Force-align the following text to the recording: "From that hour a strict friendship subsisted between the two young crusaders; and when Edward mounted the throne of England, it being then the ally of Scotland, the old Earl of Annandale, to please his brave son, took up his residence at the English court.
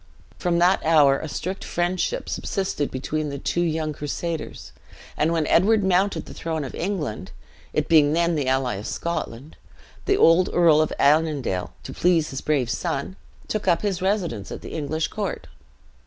"From 0.39 0.57
that 0.57 0.83
hour 0.83 1.19
a 1.19 1.29
strict 1.29 1.63
friendship 1.63 2.27
subsisted 2.27 2.89
between 2.89 3.29
the 3.29 3.37
two 3.37 3.61
young 3.61 3.93
crusaders; 3.93 4.71
and 5.15 5.31
when 5.31 5.45
Edward 5.45 5.83
mounted 5.83 6.25
the 6.25 6.33
throne 6.33 6.63
of 6.63 6.73
England, 6.73 7.29
it 7.71 7.87
being 7.87 8.13
then 8.13 8.33
the 8.33 8.47
ally 8.47 8.77
of 8.77 8.87
Scotland, 8.87 9.57
the 10.05 10.17
old 10.17 10.49
Earl 10.51 10.81
of 10.81 10.91
Annandale, 10.97 11.73
to 11.83 11.93
please 11.93 12.31
his 12.31 12.41
brave 12.41 12.71
son, 12.71 13.15
took 13.47 13.67
up 13.67 13.83
his 13.83 14.01
residence 14.01 14.51
at 14.51 14.61
the 14.63 14.73
English 14.73 15.09
court. 15.09 15.45